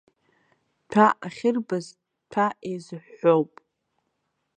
[0.89, 1.87] Ҭәа ахьырбаз
[2.31, 3.51] ҭәа еизыҳәҳәоуп.